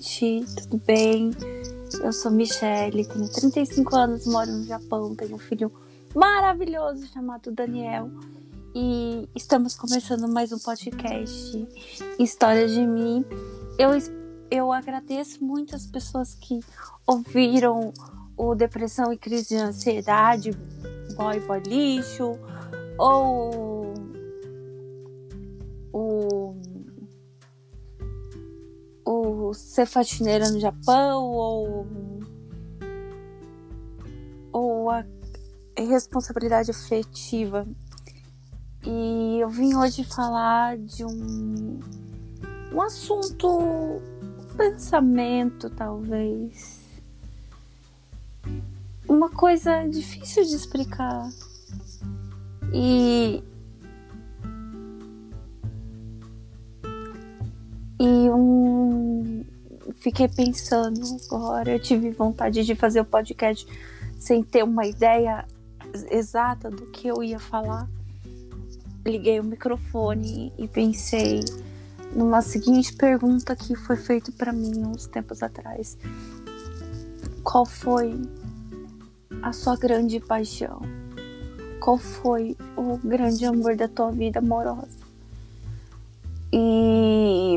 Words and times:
Gente, 0.00 0.46
tudo 0.56 0.82
bem? 0.86 1.32
Eu 2.02 2.14
sou 2.14 2.30
Michelle, 2.30 3.04
tenho 3.04 3.28
35 3.28 3.94
anos, 3.94 4.26
moro 4.26 4.50
no 4.50 4.64
Japão, 4.64 5.14
tenho 5.14 5.34
um 5.34 5.38
filho 5.38 5.70
maravilhoso 6.14 7.06
chamado 7.08 7.52
Daniel 7.52 8.10
e 8.74 9.28
estamos 9.36 9.76
começando 9.76 10.26
mais 10.26 10.50
um 10.50 10.58
podcast 10.58 11.68
História 12.18 12.66
de 12.66 12.80
mim. 12.86 13.22
Eu, 13.78 13.90
eu 14.50 14.72
agradeço 14.72 15.44
muito 15.44 15.76
as 15.76 15.86
pessoas 15.86 16.34
que 16.34 16.60
ouviram 17.06 17.92
o 18.34 18.54
Depressão 18.54 19.12
e 19.12 19.18
Crise 19.18 19.48
de 19.48 19.56
Ansiedade, 19.56 20.52
Boy 21.16 21.38
Boy 21.40 21.60
Lixo, 21.66 22.38
ou 22.98 23.92
o 25.92 26.41
ser 29.54 29.86
faxineira 29.86 30.50
no 30.50 30.60
Japão 30.60 31.24
ou 31.24 31.86
ou 34.52 34.90
a 34.90 35.04
responsabilidade 35.76 36.70
afetiva. 36.70 37.66
E 38.84 39.38
eu 39.40 39.48
vim 39.48 39.74
hoje 39.74 40.04
falar 40.04 40.76
de 40.76 41.04
um 41.04 41.80
um 42.72 42.80
assunto, 42.80 43.48
um 43.48 44.56
pensamento 44.56 45.70
talvez. 45.70 46.80
Uma 49.08 49.28
coisa 49.30 49.86
difícil 49.88 50.44
de 50.44 50.54
explicar. 50.54 51.28
E 52.72 53.42
E 58.04 58.30
um 58.30 58.81
fiquei 60.02 60.26
pensando 60.26 61.00
agora, 61.30 61.70
eu 61.70 61.78
tive 61.78 62.10
vontade 62.10 62.64
de 62.64 62.74
fazer 62.74 63.00
o 63.00 63.04
podcast 63.04 63.66
sem 64.18 64.42
ter 64.42 64.64
uma 64.64 64.84
ideia 64.84 65.46
exata 66.10 66.68
do 66.70 66.86
que 66.86 67.06
eu 67.06 67.22
ia 67.22 67.38
falar. 67.38 67.88
Liguei 69.06 69.38
o 69.38 69.44
microfone 69.44 70.52
e 70.58 70.66
pensei 70.66 71.40
numa 72.14 72.42
seguinte 72.42 72.94
pergunta 72.94 73.54
que 73.54 73.76
foi 73.76 73.96
feita 73.96 74.32
para 74.32 74.52
mim 74.52 74.84
uns 74.84 75.06
tempos 75.06 75.42
atrás. 75.42 75.96
Qual 77.44 77.64
foi 77.64 78.20
a 79.40 79.52
sua 79.52 79.76
grande 79.76 80.18
paixão? 80.18 80.82
Qual 81.80 81.96
foi 81.98 82.56
o 82.76 82.96
grande 82.98 83.44
amor 83.44 83.76
da 83.76 83.88
tua 83.88 84.10
vida 84.10 84.40
amorosa? 84.40 85.02
E 86.52 87.56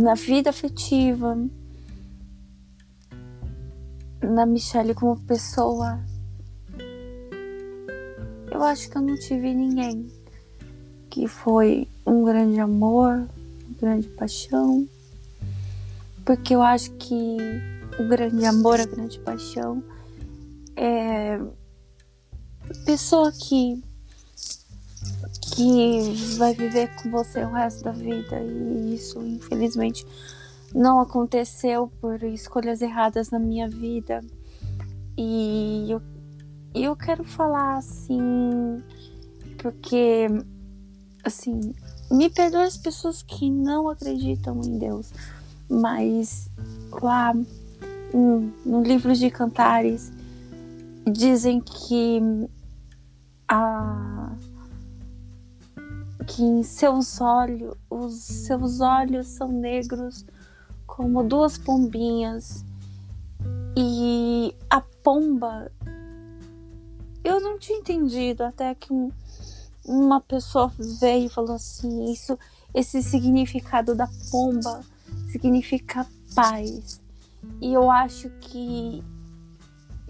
na 0.00 0.14
vida 0.14 0.48
afetiva, 0.48 1.36
na 4.22 4.46
Michelle 4.46 4.94
como 4.94 5.20
pessoa, 5.20 6.00
eu 8.50 8.62
acho 8.62 8.90
que 8.90 8.96
eu 8.96 9.02
não 9.02 9.14
tive 9.18 9.52
ninguém 9.54 10.10
que 11.10 11.28
foi 11.28 11.86
um 12.06 12.24
grande 12.24 12.58
amor, 12.58 13.12
uma 13.12 13.78
grande 13.78 14.08
paixão, 14.08 14.88
porque 16.24 16.54
eu 16.54 16.62
acho 16.62 16.92
que 16.92 17.36
o 17.98 18.08
grande 18.08 18.44
amor, 18.46 18.80
a 18.80 18.86
grande 18.86 19.18
paixão 19.18 19.82
é 20.76 21.38
pessoa 22.86 23.30
que 23.32 23.82
que 25.40 26.36
vai 26.36 26.54
viver 26.54 26.94
com 26.96 27.10
você 27.10 27.44
o 27.44 27.52
resto 27.52 27.84
da 27.84 27.92
vida. 27.92 28.40
E 28.40 28.94
isso 28.94 29.20
infelizmente 29.22 30.06
não 30.74 31.00
aconteceu 31.00 31.90
por 32.00 32.22
escolhas 32.22 32.80
erradas 32.80 33.30
na 33.30 33.38
minha 33.38 33.68
vida. 33.68 34.20
E 35.16 35.86
eu, 35.90 36.02
eu 36.74 36.96
quero 36.96 37.24
falar 37.24 37.78
assim 37.78 38.82
porque 39.58 40.26
assim 41.22 41.74
me 42.10 42.30
perdoe 42.30 42.62
as 42.62 42.78
pessoas 42.78 43.22
que 43.22 43.50
não 43.50 43.88
acreditam 43.88 44.58
em 44.64 44.78
Deus 44.78 45.12
mas 45.70 46.50
lá 47.00 47.32
no 48.12 48.82
livro 48.82 49.14
de 49.14 49.30
Cantares 49.30 50.12
dizem 51.06 51.60
que 51.60 52.20
a 53.46 54.09
que 56.30 56.44
em 56.44 56.62
seus 56.62 57.20
olhos, 57.20 57.74
os 57.90 58.14
seus 58.14 58.80
olhos 58.80 59.26
são 59.26 59.48
negros 59.48 60.24
como 60.86 61.24
duas 61.24 61.58
pombinhas. 61.58 62.64
E 63.76 64.54
a 64.68 64.80
pomba, 64.80 65.70
eu 67.24 67.40
não 67.40 67.58
tinha 67.58 67.78
entendido 67.78 68.44
até 68.44 68.74
que 68.74 68.92
um, 68.92 69.10
uma 69.84 70.20
pessoa 70.20 70.72
veio 71.00 71.26
e 71.26 71.28
falou 71.28 71.56
assim: 71.56 72.12
isso, 72.12 72.38
esse 72.72 73.02
significado 73.02 73.94
da 73.94 74.08
pomba 74.30 74.82
significa 75.32 76.06
paz. 76.34 77.00
E 77.60 77.72
eu 77.72 77.90
acho 77.90 78.30
que 78.40 79.02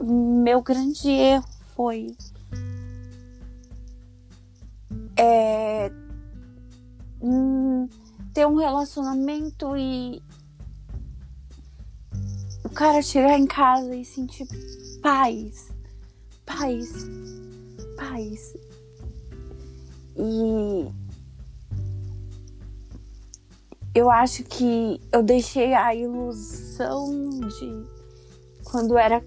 meu 0.02 0.60
grande 0.60 1.08
erro 1.08 1.48
foi 1.74 2.14
é, 5.16 5.90
hum, 7.20 7.88
ter 8.32 8.46
um 8.46 8.56
relacionamento 8.56 9.76
e 9.76 10.22
o 12.64 12.68
cara 12.70 13.02
chegar 13.02 13.38
em 13.38 13.46
casa 13.46 13.94
e 13.94 14.04
sentir 14.04 14.46
paz, 15.02 15.68
paz, 16.46 17.06
paz. 17.96 18.54
E 20.16 20.86
eu 23.94 24.10
acho 24.10 24.44
que 24.44 25.00
eu 25.12 25.22
deixei 25.22 25.74
a 25.74 25.94
ilusão 25.94 27.30
de 27.30 27.84
quando 28.64 28.96
era, 28.96 29.24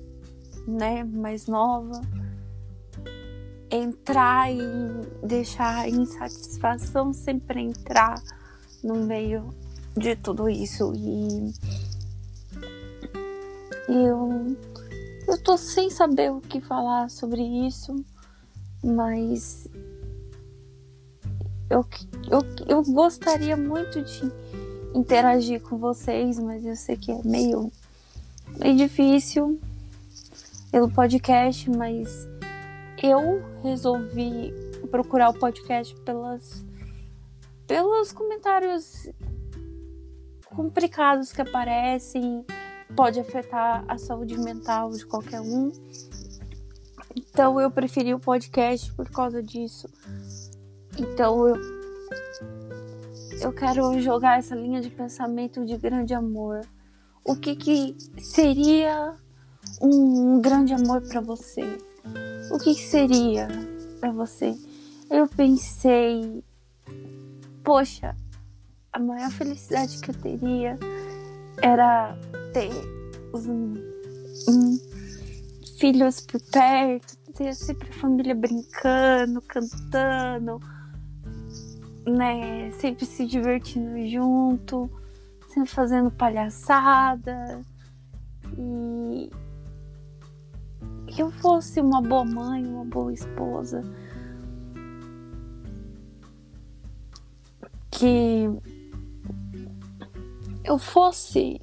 né, 0.68 1.04
mais 1.04 1.48
nova 1.48 2.02
entrar 3.75 4.51
e 4.51 4.59
deixar 5.25 5.79
a 5.79 5.89
insatisfação 5.89 7.13
sempre 7.13 7.61
entrar 7.61 8.22
no 8.84 8.95
meio 8.95 9.50
de 9.95 10.16
tudo 10.16 10.50
isso. 10.50 10.94
E 10.95 11.53
eu 13.88 14.56
eu 15.28 15.41
tô 15.41 15.57
sem 15.57 15.89
saber 15.89 16.31
o 16.31 16.41
que 16.41 16.59
falar 16.59 17.09
sobre 17.09 17.41
isso, 17.41 17.95
mas 18.83 19.67
eu, 21.69 21.85
eu, 22.29 22.45
eu 22.67 22.83
gostaria 22.83 23.56
muito 23.56 24.01
de 24.01 24.31
interagir 24.94 25.62
com 25.62 25.78
vocês, 25.78 26.38
mas 26.38 26.66
eu 26.66 26.75
sei 26.75 26.97
que 26.97 27.12
é 27.12 27.22
meio, 27.23 27.72
meio 28.59 28.75
difícil 28.75 29.59
pelo 30.72 30.89
podcast, 30.89 31.69
mas 31.69 32.27
eu 33.03 33.44
resolvi 33.61 34.53
procurar 34.89 35.29
o 35.29 35.33
podcast 35.33 35.94
pelas, 36.03 36.65
pelos 37.67 38.13
comentários 38.13 39.09
complicados 40.45 41.33
que 41.33 41.41
aparecem, 41.41 42.45
pode 42.95 43.19
afetar 43.19 43.83
a 43.89 43.97
saúde 43.97 44.38
mental 44.38 44.91
de 44.91 45.05
qualquer 45.05 45.41
um. 45.41 45.69
Então 47.13 47.59
eu 47.59 47.69
preferi 47.69 48.13
o 48.13 48.19
podcast 48.19 48.91
por 48.94 49.09
causa 49.09 49.44
disso. 49.44 49.89
Então 50.97 51.47
eu 51.47 51.83
eu 53.41 53.51
quero 53.51 54.00
jogar 54.00 54.39
essa 54.39 54.55
linha 54.55 54.79
de 54.79 54.89
pensamento 54.89 55.65
de 55.65 55.77
grande 55.77 56.13
amor. 56.13 56.61
O 57.25 57.35
que 57.35 57.55
que 57.57 57.97
seria 58.17 59.15
um 59.81 60.39
grande 60.39 60.73
amor 60.73 61.01
para 61.01 61.19
você? 61.19 61.77
O 62.51 62.57
que 62.60 62.74
seria 62.75 63.48
para 64.00 64.12
você? 64.12 64.56
Eu 65.10 65.28
pensei, 65.28 66.44
poxa, 67.63 68.16
a 68.92 69.00
maior 69.00 69.31
felicidade 69.31 70.00
que 70.00 70.12
eu 70.12 70.16
teria 70.16 70.78
era 71.62 72.18
ter 72.54 72.72
os 73.31 73.48
um, 73.48 73.74
um, 74.48 74.78
filhos 75.80 76.22
por 76.22 76.42
perto, 76.51 77.18
ter 77.34 77.54
sempre 77.54 77.90
a 77.90 77.94
família 77.94 78.36
brincando, 78.36 79.42
cantando, 79.42 80.60
né? 82.06 82.72
Sempre 82.74 83.06
se 83.06 83.25
divertindo 83.25 84.07
junto, 84.07 84.89
sempre 85.50 85.69
fazendo 85.69 86.12
palhaçada. 86.12 87.60
E 88.57 89.30
eu 91.21 91.31
fosse 91.31 91.80
uma 91.80 92.01
boa 92.01 92.25
mãe, 92.25 92.65
uma 92.65 92.86
boa 92.86 93.13
esposa. 93.13 93.83
Que 97.92 98.50
eu 100.63 100.77
fosse 100.77 101.60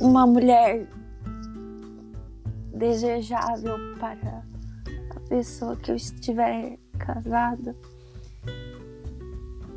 uma 0.00 0.26
mulher 0.26 0.88
desejável 2.74 3.76
para 3.98 4.42
a 5.14 5.20
pessoa 5.28 5.76
que 5.76 5.90
eu 5.90 5.96
estiver 5.96 6.78
casada. 6.98 7.76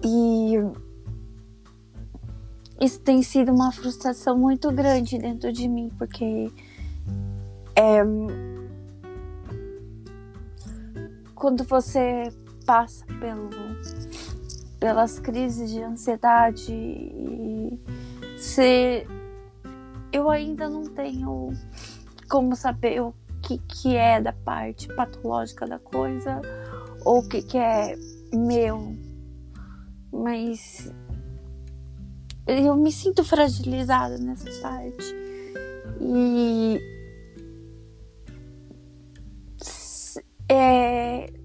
E 0.04 0.56
isso 2.80 3.00
tem 3.02 3.22
sido 3.22 3.52
uma 3.52 3.72
frustração 3.72 4.38
muito 4.38 4.72
grande 4.72 5.18
dentro 5.18 5.52
de 5.52 5.68
mim, 5.68 5.92
porque 5.98 6.52
é, 7.76 8.04
quando 11.48 11.64
você 11.64 12.24
passa 12.66 13.06
pelo, 13.22 13.50
pelas 14.82 15.18
crises 15.18 15.72
de 15.72 15.82
ansiedade 15.82 16.74
e 16.74 17.80
se 18.38 19.08
eu 20.12 20.30
ainda 20.30 20.70
não 20.70 20.84
tenho 20.84 21.54
como 22.30 22.54
saber 22.54 23.02
o 23.02 23.14
que, 23.42 23.60
que 23.60 23.96
é 23.96 24.20
da 24.20 24.34
parte 24.34 24.94
patológica 24.94 25.66
da 25.66 25.80
coisa 25.80 26.42
ou 27.06 27.20
o 27.20 27.30
que, 27.30 27.42
que 27.42 27.58
é 27.58 27.96
meu. 28.34 28.94
Mas 30.12 30.92
eu 32.46 32.76
me 32.76 32.92
sinto 32.92 33.24
fragilizada 33.24 34.18
nessa 34.18 34.52
parte. 34.62 35.16
E 36.02 36.78
é 40.50 41.37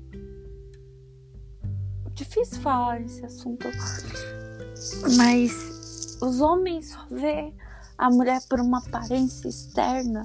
difícil 2.23 2.61
falar 2.61 3.01
esse 3.01 3.25
assunto, 3.25 3.67
mas 5.17 6.19
os 6.21 6.41
homens 6.41 6.91
só 6.91 7.05
vê 7.11 7.53
a 7.99 8.09
mulher 8.09 8.41
por 8.49 8.61
uma 8.61 8.79
aparência 8.79 9.49
externa 9.49 10.25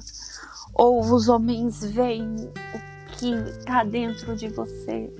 ou 0.74 1.02
os 1.02 1.28
homens 1.28 1.84
veem 1.84 2.36
o 2.46 3.18
que 3.18 3.34
está 3.34 3.84
dentro 3.84 4.36
de 4.36 4.48
você, 4.48 5.12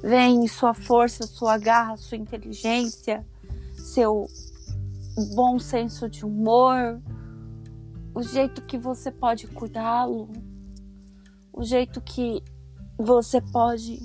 veem 0.00 0.46
sua 0.46 0.72
força, 0.74 1.26
sua 1.26 1.58
garra, 1.58 1.96
sua 1.96 2.16
inteligência, 2.16 3.26
seu 3.74 4.28
bom 5.34 5.58
senso 5.58 6.08
de 6.08 6.24
humor, 6.24 7.00
o 8.14 8.22
jeito 8.22 8.62
que 8.62 8.78
você 8.78 9.10
pode 9.10 9.48
cuidá-lo, 9.48 10.30
o 11.52 11.64
jeito 11.64 12.00
que 12.00 12.42
você 12.96 13.40
pode 13.40 13.98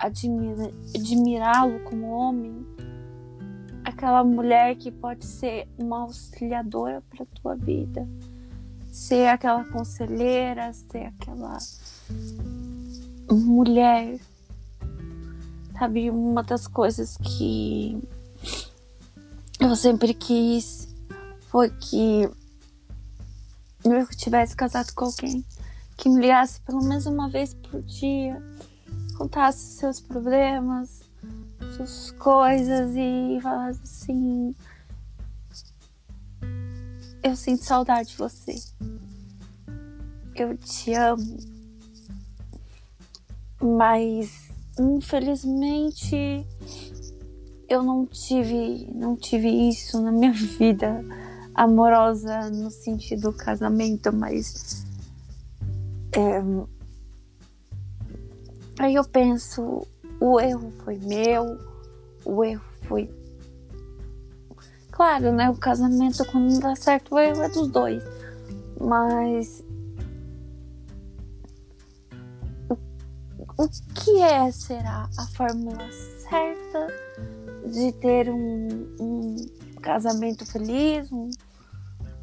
admirá-lo 0.00 1.80
como 1.84 2.10
homem, 2.10 2.66
aquela 3.84 4.24
mulher 4.24 4.76
que 4.76 4.90
pode 4.90 5.26
ser 5.26 5.68
uma 5.78 6.02
auxiliadora 6.02 7.02
para 7.10 7.26
tua 7.26 7.54
vida, 7.54 8.08
ser 8.90 9.28
aquela 9.28 9.64
conselheira, 9.64 10.72
ser 10.72 11.06
aquela 11.06 11.58
mulher. 13.30 14.18
Sabe, 15.78 16.10
uma 16.10 16.42
das 16.42 16.66
coisas 16.66 17.16
que 17.16 17.98
eu 19.58 19.74
sempre 19.76 20.12
quis 20.12 20.94
foi 21.48 21.70
que 21.70 22.28
eu 23.84 24.06
tivesse 24.08 24.54
casado 24.54 24.92
com 24.94 25.06
alguém 25.06 25.44
que 25.96 26.08
me 26.08 26.20
ligasse 26.20 26.60
pelo 26.62 26.82
menos 26.82 27.06
uma 27.06 27.28
vez 27.28 27.52
por 27.52 27.82
dia, 27.82 28.42
contasse 29.20 29.76
seus 29.76 30.00
problemas, 30.00 31.02
suas 31.76 32.10
coisas 32.12 32.90
e 32.96 33.38
falasse 33.42 33.80
assim: 33.82 34.54
Eu 37.22 37.36
sinto 37.36 37.62
saudade 37.62 38.08
de 38.08 38.16
você. 38.16 38.54
Eu 40.34 40.56
te 40.56 40.94
amo. 40.94 41.36
Mas 43.60 44.48
infelizmente 44.78 46.46
eu 47.68 47.82
não 47.82 48.06
tive, 48.06 48.88
não 48.94 49.14
tive 49.14 49.50
isso 49.68 50.00
na 50.00 50.10
minha 50.10 50.32
vida 50.58 51.04
amorosa 51.54 52.48
no 52.48 52.70
sentido 52.70 53.34
casamento, 53.34 54.10
mas 54.14 54.86
é, 56.12 56.42
aí 58.80 58.94
eu 58.94 59.04
penso, 59.04 59.86
o 60.18 60.40
erro 60.40 60.72
foi 60.82 60.96
meu, 60.98 61.58
o 62.24 62.42
erro 62.42 62.64
foi. 62.82 63.10
Claro, 64.90 65.32
né? 65.32 65.50
O 65.50 65.56
casamento, 65.56 66.24
quando 66.24 66.50
não 66.50 66.60
dá 66.60 66.74
certo, 66.74 67.14
o 67.14 67.18
erro 67.18 67.42
é 67.42 67.48
dos 67.50 67.68
dois. 67.68 68.02
Mas. 68.80 69.62
O, 72.68 73.62
o 73.62 73.68
que 73.94 74.22
é, 74.22 74.50
será, 74.50 75.08
a 75.18 75.26
fórmula 75.26 75.86
certa 75.92 76.86
de 77.66 77.92
ter 77.92 78.30
um, 78.30 78.96
um 78.98 79.36
casamento 79.82 80.50
feliz? 80.50 81.10
Um, 81.12 81.30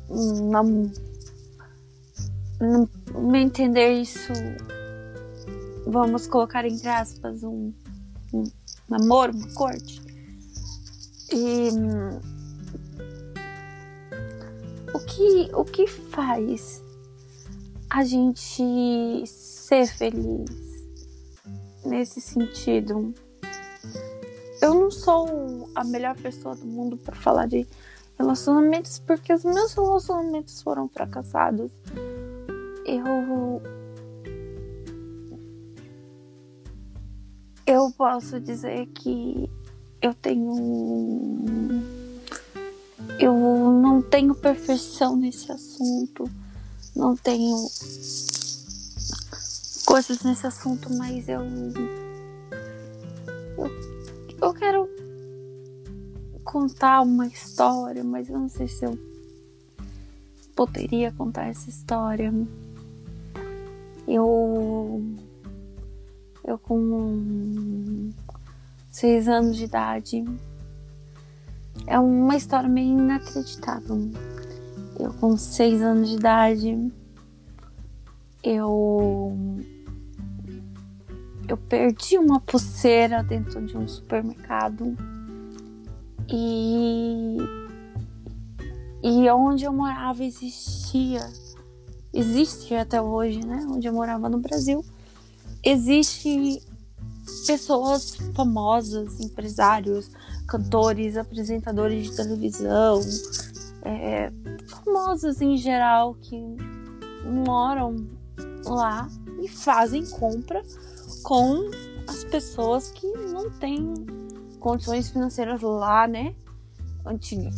uma 0.09 0.63
no 2.59 2.89
meu 3.13 3.41
entender, 3.41 4.01
isso, 4.01 4.33
vamos 5.87 6.27
colocar 6.27 6.65
entre 6.65 6.87
aspas, 6.87 7.43
um, 7.43 7.73
um 8.33 8.43
namoro, 8.89 9.35
uma 9.35 9.53
corte. 9.53 10.01
E 11.31 11.69
o 14.93 14.99
que, 14.99 15.51
o 15.53 15.65
que 15.65 15.87
faz 15.87 16.83
a 17.89 18.03
gente 18.03 19.25
ser 19.25 19.87
feliz 19.87 20.49
nesse 21.85 22.21
sentido? 22.21 23.13
Eu 24.61 24.73
não 24.73 24.89
sou 24.89 25.69
a 25.75 25.83
melhor 25.83 26.15
pessoa 26.15 26.55
do 26.55 26.65
mundo 26.65 26.97
para 26.97 27.15
falar 27.15 27.47
de 27.47 27.67
relacionamentos 28.17 28.99
porque 28.99 29.31
os 29.31 29.43
meus 29.43 29.73
relacionamentos 29.73 30.61
foram 30.61 30.89
fracassados 30.89 31.71
eu 32.87 33.61
eu 37.67 37.91
posso 37.91 38.39
dizer 38.39 38.87
que 38.87 39.49
eu 40.01 40.13
tenho 40.13 41.83
eu 43.19 43.33
não 43.33 44.01
tenho 44.01 44.33
perfeição 44.33 45.17
nesse 45.17 45.51
assunto 45.51 46.29
não 46.95 47.15
tenho 47.15 47.55
coisas 49.85 50.23
nesse 50.23 50.47
assunto 50.47 50.91
mas 50.93 51.27
eu 51.27 51.41
eu, 53.57 53.69
eu 54.41 54.53
quero 54.53 54.89
contar 56.45 57.01
uma 57.01 57.27
história 57.27 58.03
mas 58.03 58.29
eu 58.29 58.39
não 58.39 58.49
sei 58.49 58.69
se 58.69 58.85
eu 58.85 58.97
poderia 60.55 61.11
contar 61.11 61.47
essa 61.47 61.69
história 61.69 62.33
eu. 64.07 65.26
Eu 66.47 66.57
com 66.57 68.09
seis 68.89 69.27
anos 69.27 69.57
de 69.57 69.65
idade. 69.65 70.23
É 71.85 71.99
uma 71.99 72.37
história 72.37 72.69
meio 72.69 72.97
inacreditável. 72.97 74.09
Eu 74.97 75.13
com 75.15 75.35
seis 75.35 75.81
anos 75.81 76.07
de 76.07 76.15
idade. 76.15 76.93
Eu. 78.41 79.37
Eu 81.49 81.57
perdi 81.57 82.17
uma 82.17 82.39
pulseira 82.39 83.21
dentro 83.21 83.65
de 83.65 83.77
um 83.77 83.85
supermercado. 83.85 84.95
E. 86.29 87.37
E 89.03 89.29
onde 89.29 89.65
eu 89.65 89.73
morava 89.73 90.23
existia 90.23 91.21
existe 92.13 92.73
até 92.73 93.01
hoje, 93.01 93.45
né? 93.45 93.65
Onde 93.69 93.87
eu 93.87 93.93
morava 93.93 94.27
no 94.27 94.39
Brasil, 94.39 94.83
existe 95.69 96.61
pessoas 97.45 98.15
famosas, 98.33 99.19
empresários, 99.19 100.09
cantores, 100.47 101.17
apresentadores 101.17 102.05
de 102.05 102.15
televisão, 102.15 103.01
é, 103.83 104.31
em 105.41 105.57
geral 105.57 106.15
que 106.15 106.41
moram 107.25 108.07
lá 108.65 109.07
e 109.43 109.47
fazem 109.47 110.05
compra 110.05 110.63
com 111.23 111.69
as 112.07 112.23
pessoas 112.23 112.91
que 112.91 113.05
não 113.05 113.51
têm 113.51 113.93
condições 114.59 115.09
financeiras 115.09 115.61
lá, 115.61 116.07
né? 116.07 116.33
Antig 117.05 117.49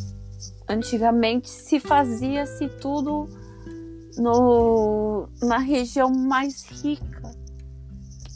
antigamente 0.68 1.50
se 1.50 1.80
fazia-se 1.80 2.70
tudo 2.80 3.28
no, 4.18 5.28
na 5.42 5.58
região 5.58 6.12
mais 6.12 6.64
rica, 6.66 7.19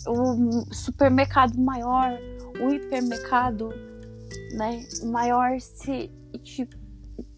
o 0.08 0.74
supermercado 0.74 1.58
maior, 1.60 2.18
o 2.62 2.70
hipermercado 2.74 3.70
né? 4.54 4.86
Maior 5.04 5.60
se 5.60 6.12
tipo, 6.44 6.76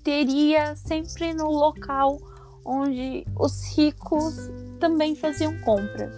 teria 0.04 0.76
sempre 0.76 1.34
no 1.34 1.50
local 1.50 2.20
onde 2.64 3.24
os 3.40 3.76
ricos 3.76 4.36
também 4.80 5.16
faziam 5.16 5.58
compras. 5.62 6.14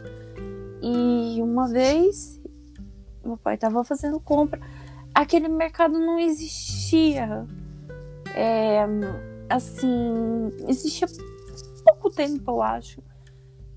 E 0.82 1.42
uma 1.42 1.68
vez 1.68 2.40
meu 3.24 3.38
pai 3.38 3.56
estava 3.56 3.84
fazendo 3.84 4.20
compra, 4.20 4.60
aquele 5.14 5.48
mercado 5.48 6.00
não 6.00 6.18
existia. 6.20 7.46
É, 8.34 8.86
assim, 9.50 10.50
existia 10.68 11.08
pouco 11.84 12.10
tempo, 12.10 12.52
eu 12.52 12.62
acho. 12.62 13.02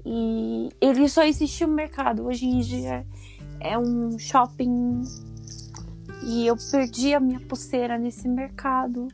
E 0.04 0.68
ele 0.80 1.08
só 1.08 1.24
existia 1.24 1.66
o 1.66 1.70
mercado. 1.70 2.26
Hoje 2.26 2.46
em 2.46 2.60
dia 2.60 3.06
é 3.60 3.78
um 3.78 4.18
shopping. 4.18 5.02
E 6.24 6.46
eu 6.46 6.56
perdi 6.70 7.14
a 7.14 7.20
minha 7.20 7.40
pulseira 7.40 7.98
nesse 7.98 8.28
mercado. 8.28 9.08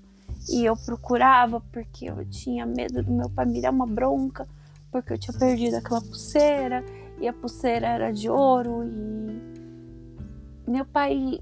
E 0.48 0.64
eu 0.64 0.76
procurava 0.76 1.60
porque 1.60 2.08
eu 2.08 2.24
tinha 2.26 2.64
medo 2.64 3.02
do 3.02 3.12
meu 3.12 3.28
pai 3.28 3.46
me 3.46 3.60
dar 3.60 3.70
uma 3.70 3.86
bronca, 3.86 4.46
porque 4.92 5.12
eu 5.12 5.18
tinha 5.18 5.36
perdido 5.36 5.76
aquela 5.76 6.00
pulseira. 6.00 6.84
E 7.20 7.26
a 7.26 7.32
pulseira 7.32 7.86
era 7.86 8.12
de 8.12 8.28
ouro. 8.28 8.84
E 8.84 10.70
meu 10.70 10.84
pai 10.84 11.40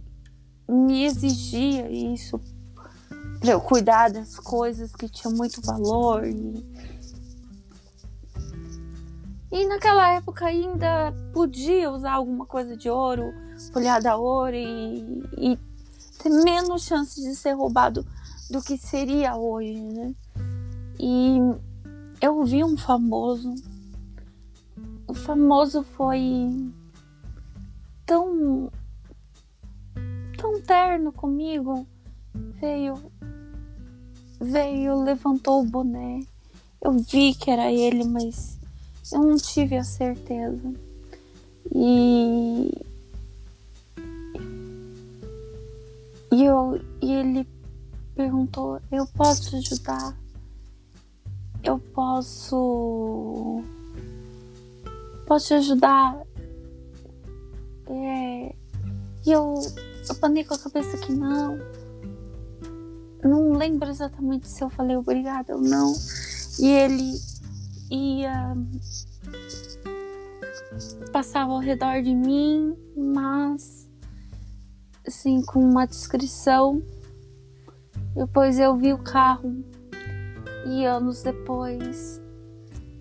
me 0.69 1.05
exigia 1.05 1.91
isso 1.91 2.41
para 3.41 3.53
eu 3.53 3.61
cuidar 3.61 4.11
das 4.11 4.39
coisas 4.39 4.95
que 4.95 5.09
tinham 5.09 5.35
muito 5.35 5.61
valor. 5.61 6.27
E 6.27 6.65
e 9.55 9.69
naquela 9.69 10.11
época 10.11 10.47
ainda 10.47 11.15
podia 11.33 11.89
usar 11.89 12.15
alguma 12.15 12.45
coisa 12.45 12.77
de 12.77 12.91
ouro, 12.91 13.33
folhada 13.73 14.11
a 14.11 14.17
ouro 14.17 14.57
e, 14.57 15.23
e 15.39 15.59
ter 16.21 16.29
menos 16.29 16.83
chances 16.83 17.23
de 17.23 17.37
ser 17.37 17.53
roubado 17.53 18.05
do 18.51 18.61
que 18.61 18.77
seria 18.77 19.37
hoje, 19.37 19.81
né? 19.81 20.13
E 20.99 21.39
eu 22.21 22.45
vi 22.45 22.65
um 22.65 22.77
famoso. 22.77 23.55
O 25.07 25.15
famoso 25.15 25.85
foi 25.85 26.51
tão 28.05 28.69
tão 30.37 30.61
terno 30.63 31.13
comigo. 31.13 31.87
Veio 32.61 32.97
veio, 34.41 35.01
levantou 35.01 35.63
o 35.63 35.65
boné. 35.65 36.23
Eu 36.83 36.99
vi 36.99 37.35
que 37.35 37.53
era 37.53 37.71
ele, 37.71 38.03
mas 38.03 38.59
eu 39.13 39.21
não 39.21 39.37
tive 39.37 39.77
a 39.77 39.85
certeza. 39.85 40.75
E. 41.75 42.71
E, 46.33 46.45
eu, 46.45 46.81
e 47.01 47.13
ele 47.13 47.49
perguntou: 48.15 48.81
Eu 48.91 49.07
posso 49.07 49.51
te 49.51 49.57
ajudar? 49.57 50.17
Eu 51.63 51.79
posso. 51.79 53.63
Posso 55.27 55.49
te 55.49 55.55
ajudar? 55.55 56.21
É, 57.87 58.55
e 59.27 59.31
eu, 59.33 59.55
eu 60.09 60.15
panei 60.17 60.45
com 60.45 60.55
a 60.55 60.59
cabeça 60.59 60.97
que 60.99 61.13
não. 61.13 61.59
Não 63.23 63.53
lembro 63.53 63.89
exatamente 63.89 64.49
se 64.49 64.63
eu 64.63 64.69
falei 64.69 64.97
obrigada 64.97 65.55
ou 65.55 65.63
não. 65.63 65.95
E 66.59 66.67
ele 66.67 67.19
ia 67.91 68.57
passava 71.13 71.53
ao 71.53 71.61
redor 71.61 72.03
de 72.03 72.15
mim, 72.15 72.77
mas 72.97 73.89
assim 75.07 75.43
com 75.43 75.61
uma 75.61 75.87
descrição. 75.87 76.83
Depois 78.15 78.59
eu 78.59 78.77
vi 78.77 78.93
o 78.93 78.99
carro 78.99 79.65
e 80.67 80.85
anos 80.85 81.23
depois 81.23 82.21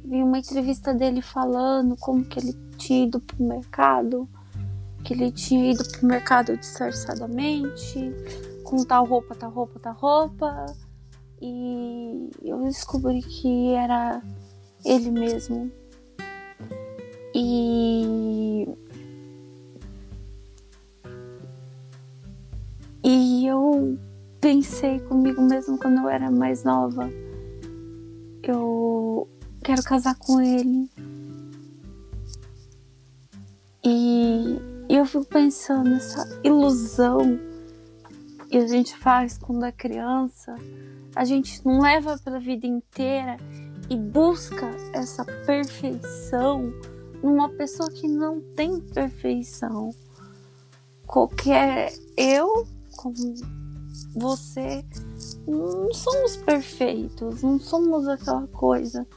vi 0.04 0.22
uma 0.22 0.38
entrevista 0.38 0.94
dele 0.94 1.22
falando 1.22 1.96
como 1.98 2.24
que 2.24 2.40
ele 2.40 2.54
tinha 2.78 3.06
ido 3.06 3.20
pro 3.20 3.44
mercado, 3.44 4.28
que 5.04 5.14
ele 5.14 5.32
tinha 5.32 5.72
ido 5.72 5.84
pro 5.84 6.06
mercado 6.06 6.56
disfarçadamente, 6.58 8.12
com 8.64 8.84
tal 8.84 9.06
roupa, 9.06 9.34
tal 9.34 9.52
roupa, 9.52 9.80
tal 9.80 9.94
roupa. 9.96 10.66
E 11.42 12.30
eu 12.42 12.64
descobri 12.64 13.22
que 13.22 13.74
era 13.74 14.22
ele 14.86 15.10
mesmo. 15.10 15.72
E. 17.34 18.68
E 23.04 23.48
eu 23.48 23.98
pensei 24.40 25.00
comigo 25.00 25.42
mesmo 25.42 25.78
quando 25.78 26.00
eu 26.00 26.10
era 26.10 26.30
mais 26.32 26.64
nova. 26.64 27.10
Eu 28.44 29.28
quero 29.64 29.84
casar 29.84 30.16
com 30.18 30.42
ele. 30.42 30.90
E 33.84 34.60
eu 34.90 35.06
fico 35.06 35.26
pensando 35.26 35.90
nessa 35.90 36.40
ilusão 36.44 37.40
que 38.50 38.58
a 38.58 38.68
gente 38.68 38.96
faz 38.98 39.38
quando 39.38 39.66
é 39.66 39.72
criança. 39.72 40.56
A 41.16 41.26
gente 41.26 41.66
não 41.66 41.82
leva 41.82 42.18
pela 42.24 42.40
vida 42.40 42.66
inteira 42.66 43.38
e 43.90 43.98
busca 43.98 44.70
essa 44.94 45.26
perfeição 45.26 46.74
numa 47.22 47.50
pessoa 47.50 47.90
que 47.90 48.08
não 48.08 48.42
tem 48.42 48.80
perfeição. 48.80 49.94
Qualquer 51.08 51.94
eu, 52.18 52.68
como 52.98 53.16
você, 54.16 54.86
não 55.48 55.94
somos 55.94 56.38
perfeitos, 56.38 57.42
não 57.42 57.60
somos 57.60 58.08
aquela 58.08 58.48
coisa. 58.48 59.08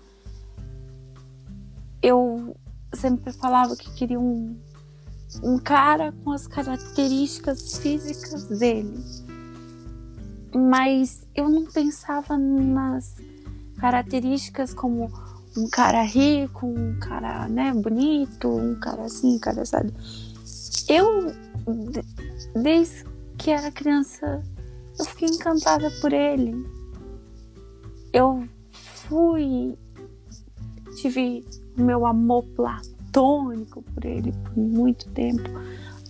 Eu 2.03 2.57
sempre 2.95 3.33
falava 3.33 3.77
que 3.77 3.93
queria 3.95 4.21
um, 4.21 4.57
um 5.43 5.59
cara 5.59 6.13
com 6.25 6.33
as 6.33 6.47
características 6.47 7.79
físicas 7.79 8.45
dele. 8.45 8.97
Mas 10.55 11.27
eu 11.35 11.49
não 11.49 11.67
pensava 11.67 12.39
nas 12.39 13.17
características 13.78 14.75
como 14.75 15.11
um 15.56 15.68
cara 15.68 16.02
rico, 16.02 16.66
um 16.66 16.99
cara, 16.99 17.49
né, 17.49 17.73
bonito, 17.73 18.49
um 18.49 18.75
cara 18.75 19.02
assim, 19.02 19.37
um 19.37 19.38
cara 19.38 19.64
sabe. 19.64 19.92
Eu, 20.88 21.33
desde 22.54 23.04
que 23.38 23.50
era 23.50 23.71
criança, 23.71 24.42
eu 24.99 25.04
fiquei 25.04 25.28
encantada 25.28 25.90
por 26.00 26.12
ele. 26.12 26.54
Eu 28.12 28.47
fui, 29.09 29.76
tive 30.97 31.45
o 31.76 31.83
meu 31.83 32.06
amor 32.06 32.45
platônico 32.54 33.83
por 33.83 34.04
ele 34.04 34.33
por 34.33 34.56
muito 34.56 35.09
tempo. 35.11 35.42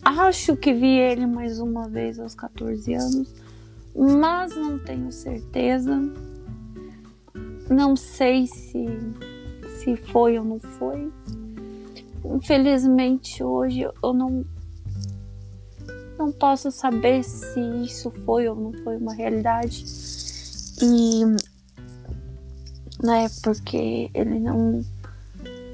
Acho 0.04 0.56
que 0.56 0.72
vi 0.72 0.98
ele 0.98 1.26
mais 1.26 1.58
uma 1.58 1.88
vez 1.88 2.20
aos 2.20 2.34
14 2.34 2.94
anos, 2.94 3.34
mas 3.94 4.54
não 4.54 4.78
tenho 4.78 5.10
certeza. 5.10 6.00
Não 7.68 7.96
sei 7.96 8.46
se, 8.46 8.86
se 9.78 9.96
foi 9.96 10.38
ou 10.38 10.44
não 10.44 10.60
foi. 10.60 11.12
Infelizmente 12.24 13.42
hoje 13.42 13.82
eu 14.02 14.12
não 14.12 14.44
não 16.18 16.32
posso 16.32 16.70
saber 16.70 17.22
se 17.22 17.60
isso 17.84 18.10
foi 18.24 18.48
ou 18.48 18.56
não 18.56 18.72
foi 18.82 18.96
uma 18.96 19.14
realidade. 19.14 19.84
E 20.80 21.24
né, 23.02 23.28
porque 23.42 24.10
ele 24.14 24.38
não 24.40 24.84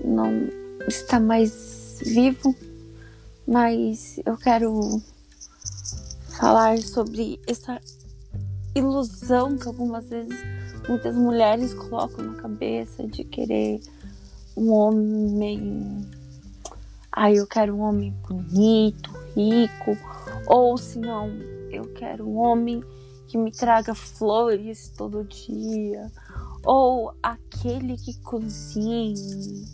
não 0.04 0.48
está 0.88 1.20
mais 1.20 2.00
vivo, 2.04 2.54
mas 3.46 4.20
eu 4.26 4.36
quero 4.36 5.00
falar 6.38 6.78
sobre 6.78 7.40
essa 7.46 7.80
ilusão 8.74 9.56
que 9.56 9.68
algumas 9.68 10.08
vezes 10.08 10.36
muitas 10.88 11.14
mulheres 11.14 11.74
colocam 11.74 12.24
na 12.24 12.34
cabeça 12.34 13.06
de 13.06 13.24
querer 13.24 13.80
um 14.56 14.70
homem. 14.70 16.06
Ai, 17.10 17.38
eu 17.38 17.46
quero 17.46 17.74
um 17.74 17.80
homem 17.80 18.10
bonito, 18.26 19.10
rico, 19.36 19.96
ou 20.46 20.76
se 20.78 20.98
não, 20.98 21.28
eu 21.70 21.84
quero 21.94 22.26
um 22.26 22.38
homem 22.38 22.82
que 23.28 23.36
me 23.36 23.50
traga 23.50 23.94
flores 23.94 24.92
todo 24.96 25.24
dia, 25.24 26.10
ou 26.64 27.14
aquele 27.22 27.96
que 27.96 28.18
cozinhe, 28.20 29.64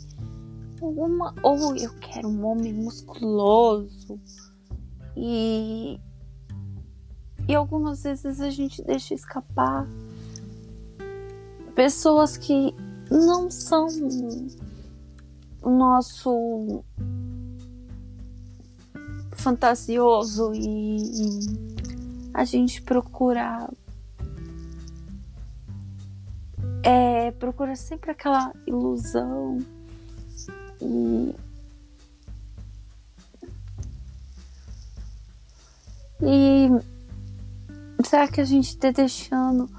uma, 0.81 1.35
ou 1.43 1.77
eu 1.77 1.93
quero 2.01 2.29
um 2.29 2.45
homem 2.47 2.73
musculoso 2.73 4.21
e 5.17 6.01
e 7.49 7.55
algumas 7.55 8.03
vezes 8.03 8.41
a 8.41 8.51
gente 8.51 8.83
deixa 8.83 9.15
escapar 9.15 9.89
pessoas 11.79 12.37
que 12.37 12.75
não 13.09 13.49
são 13.49 13.87
o 15.63 15.71
nosso 15.71 16.83
fantasioso 19.31 20.51
e, 20.57 20.99
a 22.35 22.45
gente 22.45 22.83
procura 22.83 23.71
é, 26.83 27.31
procura 27.31 27.77
sempre 27.77 28.11
aquela 28.11 28.53
ilusão 28.67 29.65
e 30.83 31.33
e 36.23 36.71
será 38.05 38.27
que 38.27 38.41
a 38.41 38.45
gente 38.45 38.71
está 38.71 38.91
deixando 38.91 39.71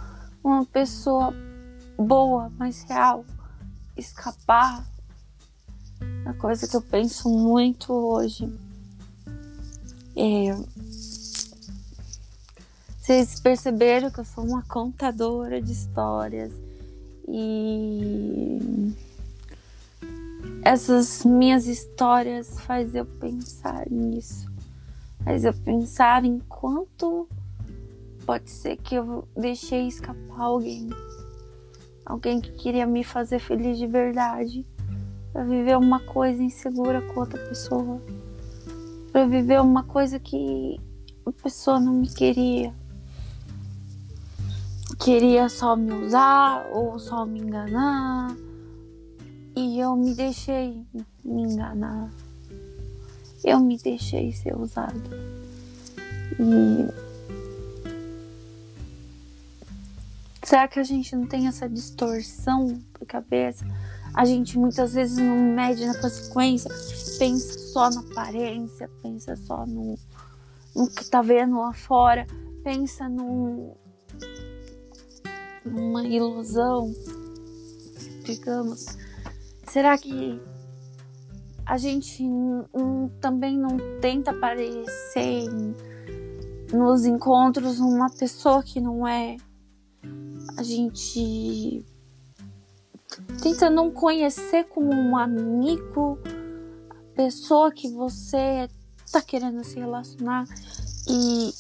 uma 0.42 0.66
pessoa 0.66 1.34
boa, 2.00 2.50
mais 2.58 2.84
real, 2.84 3.26
escapar? 3.98 4.86
A 6.26 6.34
coisa 6.34 6.68
que 6.68 6.76
eu 6.76 6.82
penso 6.82 7.30
muito 7.30 7.92
hoje 7.92 8.52
é 10.16 10.56
vocês 13.00 13.40
perceberam 13.40 14.12
que 14.12 14.20
eu 14.20 14.26
sou 14.26 14.46
uma 14.46 14.62
contadora 14.62 15.60
de 15.60 15.72
histórias 15.72 16.54
e 17.28 18.94
essas 20.64 21.26
minhas 21.26 21.66
histórias 21.66 22.60
faz 22.60 22.94
eu 22.94 23.06
pensar 23.06 23.90
nisso. 23.90 24.48
Faz 25.24 25.44
eu 25.44 25.54
pensar 25.54 26.24
em 26.24 26.38
quanto 26.40 27.28
pode 28.28 28.52
ser 28.52 28.78
que 28.78 28.94
eu 28.94 29.28
deixei 29.36 29.88
escapar 29.88 30.42
alguém. 30.42 30.88
Alguém 32.10 32.42
que 32.42 32.52
queria 32.52 32.86
me 32.86 33.06
fazer 33.06 33.40
feliz 33.40 33.78
de 33.78 33.88
verdade. 33.88 34.66
Pra 35.32 35.46
viver 35.46 35.78
uma 35.78 36.02
coisa 36.02 36.44
insegura 36.44 37.02
com 37.02 37.22
outra 37.22 37.40
pessoa. 37.48 38.02
Pra 39.14 39.26
viver 39.26 39.62
uma 39.62 39.84
coisa 39.84 40.20
que 40.20 40.78
a 41.26 41.32
pessoa 41.32 41.80
não 41.80 41.94
me 41.94 42.10
queria 42.10 42.74
queria 45.00 45.48
só 45.48 45.76
me 45.76 45.94
usar 45.94 46.68
ou 46.72 47.00
só 47.00 47.26
me 47.26 47.40
enganar. 47.40 48.36
E 49.56 49.80
eu 49.80 49.96
me 49.96 50.14
deixei 50.14 50.86
me 51.24 51.44
enganar. 51.44 52.10
Eu 53.44 53.60
me 53.60 53.78
deixei 53.78 54.32
ser 54.34 54.56
usado. 54.56 55.02
E 56.40 57.09
será 60.50 60.68
que 60.68 60.80
a 60.80 60.84
gente 60.84 61.16
não 61.16 61.28
tem 61.28 61.46
essa 61.46 61.70
distorção 61.70 62.80
da 63.00 63.06
cabeça? 63.06 63.64
A 64.16 64.26
gente 64.26 64.58
muitas 64.58 64.96
vezes 64.96 65.20
não 65.20 65.38
mede 65.38 65.86
na 65.86 65.94
consequência, 66.02 66.72
pensa 67.20 67.60
só 67.72 67.88
na 67.92 68.02
aparência, 68.02 68.90
pensa 69.04 69.36
só 69.36 69.64
no, 69.68 69.96
no 70.76 70.90
que 70.90 71.08
tá 71.08 71.22
vendo 71.22 71.60
lá 71.60 71.72
fora, 71.72 72.26
pensa 72.64 73.08
no, 73.08 73.78
uma 75.64 76.04
ilusão, 76.08 76.92
digamos. 78.24 78.88
Será 79.68 80.00
que 80.00 80.42
a 81.64 81.78
gente 81.78 82.24
também 83.22 83.56
não 83.56 83.78
tenta 84.02 84.34
parecer 84.34 85.48
nos 86.74 87.06
encontros 87.06 87.80
uma 87.80 88.10
pessoa 88.10 88.64
que 88.64 88.82
não 88.82 89.08
é? 89.08 89.38
A 90.60 90.64
gente 90.64 91.86
tenta 93.42 93.70
não 93.70 93.90
conhecer 93.90 94.66
como 94.66 94.92
um 94.92 95.16
amigo 95.16 96.20
a 96.90 97.16
pessoa 97.16 97.72
que 97.72 97.90
você 97.90 98.70
tá 99.10 99.22
querendo 99.22 99.64
se 99.64 99.80
relacionar 99.80 100.44
e 101.08 101.54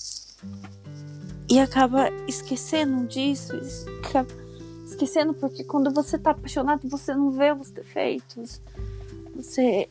e 1.50 1.60
acaba 1.62 2.10
esquecendo 2.28 3.08
disso, 3.08 3.54
esquecendo 4.86 5.34
porque 5.34 5.64
quando 5.64 5.94
você 5.94 6.20
tá 6.20 6.32
apaixonado 6.32 6.86
você 6.90 7.14
não 7.14 7.32
vê 7.32 7.54
os 7.54 7.72
defeitos, 7.72 8.62
você 9.34 9.88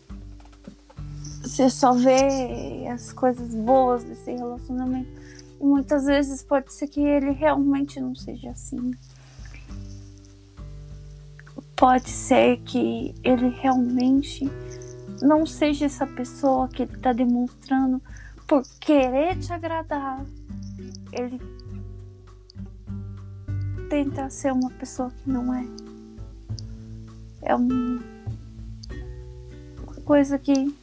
você 1.43 1.71
só 1.71 1.95
vê 1.95 2.87
as 2.93 3.11
coisas 3.15 3.55
boas 3.55 4.05
desse 4.05 4.33
relacionamento 4.33 5.09
muitas 5.61 6.05
vezes 6.05 6.43
pode 6.43 6.73
ser 6.73 6.89
que 6.89 7.01
ele 7.01 7.31
realmente 7.33 8.01
não 8.01 8.15
seja 8.15 8.51
assim. 8.51 8.93
Pode 11.77 12.11
ser 12.11 12.59
que 12.59 13.15
ele 13.23 13.49
realmente 13.49 14.51
não 15.23 15.47
seja 15.47 15.87
essa 15.87 16.07
pessoa 16.07 16.69
que 16.69 16.83
ele 16.83 16.95
está 16.95 17.13
demonstrando 17.13 18.03
por 18.47 18.63
querer 18.81 19.39
te 19.39 19.53
agradar 19.53 20.25
ele 21.13 21.41
tenta 23.89 24.29
ser 24.31 24.53
uma 24.53 24.71
pessoa 24.71 25.11
que 25.11 25.31
não 25.31 25.55
é. 25.55 25.65
É 27.43 27.57
um, 27.57 27.99
uma 29.83 29.95
coisa 30.05 30.39
que 30.39 30.75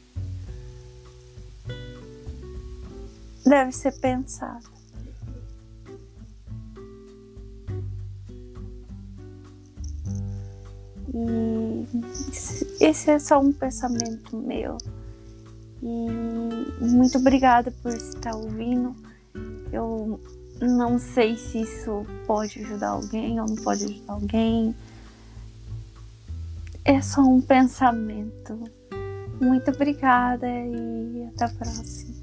deve 3.46 3.72
ser 3.72 3.92
pensada. 4.00 4.76
E 11.14 11.86
esse 12.80 13.10
é 13.10 13.18
só 13.18 13.40
um 13.40 13.52
pensamento 13.52 14.36
meu. 14.36 14.76
E 15.82 16.84
muito 16.84 17.18
obrigada 17.18 17.70
por 17.70 17.92
estar 17.94 18.34
ouvindo. 18.34 18.94
Eu 19.72 20.20
não 20.60 20.98
sei 20.98 21.36
se 21.36 21.62
isso 21.62 22.04
pode 22.26 22.60
ajudar 22.60 22.88
alguém 22.90 23.40
ou 23.40 23.46
não 23.46 23.56
pode 23.56 23.84
ajudar 23.84 24.12
alguém. 24.12 24.74
É 26.84 27.00
só 27.00 27.22
um 27.22 27.40
pensamento. 27.40 28.64
Muito 29.40 29.70
obrigada 29.70 30.46
e 30.48 31.28
até 31.28 31.44
a 31.44 31.48
próxima. 31.48 32.15